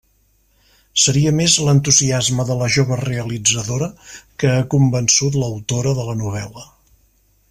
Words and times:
Seria 1.01 1.33
més 1.39 1.57
l'entusiasme 1.67 2.45
de 2.51 2.57
la 2.61 2.69
jove 2.77 2.97
realitzadora 3.03 3.91
que 4.45 4.53
ha 4.55 4.67
convençut 4.75 5.41
l'autora 5.43 5.95
de 6.01 6.07
la 6.13 6.17
novel·la. 6.27 6.65